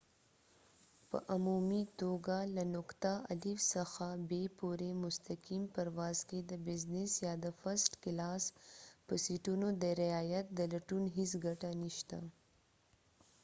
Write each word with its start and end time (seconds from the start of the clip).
په 1.09 1.17
عمومي 1.35 1.83
توګه 2.01 2.37
له 2.55 2.63
نقطه 2.75 3.11
الف 3.33 3.59
څخه 3.75 4.05
ب 4.29 4.31
پورې 4.59 4.89
مستقیم 5.05 5.63
پرواز 5.75 6.17
کې 6.29 6.39
د 6.43 6.51
بزنس 6.67 7.11
یا 7.27 7.33
د 7.43 7.47
فرسټ 7.59 7.91
کلاس 8.03 8.43
په 9.05 9.13
سیټونو 9.25 9.67
د 9.81 9.83
رعایت 10.03 10.45
د 10.51 10.59
لټون 10.73 11.03
هیڅ 11.17 11.31
ګټه 11.45 11.69
نشته 11.83 12.17